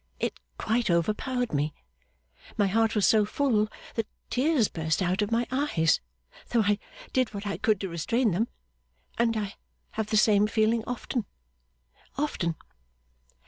[0.19, 1.75] It quite overpowered me.
[2.57, 6.01] My heart was so full that tears burst out of my eyes,
[6.49, 6.79] though I
[7.13, 8.47] did what I could to restrain them.
[9.19, 9.53] And I
[9.91, 11.25] have the same feeling often
[12.17, 12.55] often.